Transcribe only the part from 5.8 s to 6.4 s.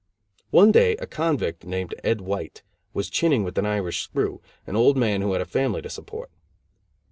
to support.